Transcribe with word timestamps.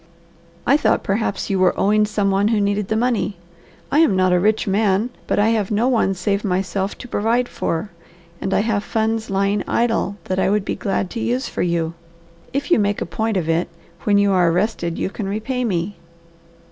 "I 0.65 0.77
thought 0.77 1.03
perhaps 1.03 1.51
you 1.51 1.59
were 1.59 1.79
owing 1.79 2.07
some 2.07 2.31
one 2.31 2.47
who 2.47 2.59
needed 2.59 2.87
the 2.87 2.95
money. 2.95 3.37
I 3.91 3.99
am 3.99 4.15
not 4.15 4.33
a 4.33 4.39
rich 4.39 4.65
man, 4.65 5.11
but 5.27 5.37
I 5.37 5.49
have 5.49 5.69
no 5.69 5.87
one 5.87 6.15
save 6.15 6.43
myself 6.43 6.97
to 6.97 7.07
provide 7.07 7.47
for 7.47 7.91
and 8.41 8.51
I 8.51 8.61
have 8.61 8.83
funds 8.83 9.29
lying 9.29 9.63
idle 9.67 10.15
that 10.23 10.39
I 10.39 10.49
would 10.49 10.65
be 10.65 10.75
glad 10.75 11.11
to 11.11 11.19
use 11.19 11.47
for 11.47 11.61
you. 11.61 11.93
If 12.51 12.71
you 12.71 12.79
make 12.79 12.99
a 12.99 13.05
point 13.05 13.37
of 13.37 13.47
it, 13.47 13.69
when 14.01 14.17
you 14.17 14.31
are 14.31 14.51
rested, 14.51 14.97
you 14.97 15.11
can 15.11 15.27
repay 15.27 15.63
me." 15.63 15.97